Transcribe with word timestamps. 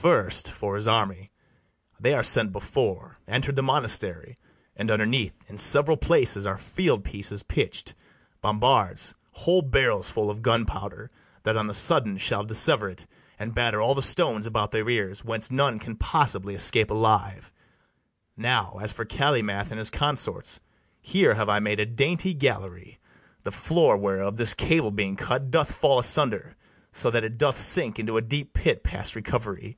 First, 0.00 0.50
for 0.50 0.76
his 0.76 0.88
army, 0.88 1.30
they 2.00 2.14
are 2.14 2.22
sent 2.22 2.52
before, 2.52 3.18
Enter'd 3.28 3.56
the 3.56 3.62
monastery, 3.62 4.38
and 4.74 4.90
underneath 4.90 5.44
In 5.50 5.58
several 5.58 5.98
places 5.98 6.46
are 6.46 6.56
field 6.56 7.04
pieces 7.04 7.42
pitch'd, 7.42 7.92
Bombards, 8.40 9.14
whole 9.32 9.60
barrels 9.60 10.10
full 10.10 10.30
of 10.30 10.40
gunpowder, 10.40 11.10
That 11.42 11.58
on 11.58 11.66
the 11.66 11.74
sudden 11.74 12.16
shall 12.16 12.44
dissever 12.46 12.88
it, 12.88 13.06
And 13.38 13.52
batter 13.54 13.78
all 13.82 13.94
the 13.94 14.00
stones 14.00 14.46
about 14.46 14.70
their 14.70 14.88
ears, 14.88 15.22
Whence 15.22 15.50
none 15.50 15.78
can 15.78 15.96
possibly 15.96 16.54
escape 16.54 16.90
alive: 16.90 17.52
Now, 18.38 18.78
as 18.82 18.94
for 18.94 19.04
Calymath 19.04 19.68
and 19.70 19.78
his 19.78 19.90
consorts, 19.90 20.60
Here 21.02 21.34
have 21.34 21.50
I 21.50 21.58
made 21.58 21.78
a 21.80 21.84
dainty 21.84 22.32
gallery, 22.32 22.98
The 23.42 23.52
floor 23.52 23.98
whereof, 23.98 24.38
this 24.38 24.54
cable 24.54 24.92
being 24.92 25.16
cut, 25.16 25.50
Doth 25.50 25.70
fall 25.72 25.98
asunder, 25.98 26.56
so 26.90 27.10
that 27.10 27.22
it 27.22 27.36
doth 27.36 27.58
sink 27.58 27.98
Into 27.98 28.16
a 28.16 28.22
deep 28.22 28.54
pit 28.54 28.82
past 28.82 29.14
recovery. 29.14 29.76